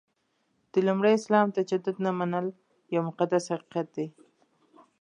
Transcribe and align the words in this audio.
د 0.71 0.73
لومړي 0.87 1.11
اسلام 1.15 1.47
تجدید 1.57 1.97
نه 2.05 2.11
منل 2.19 2.47
یو 2.93 3.01
مقدس 3.09 3.43
حقیقت 3.53 3.87
دی. 3.95 4.07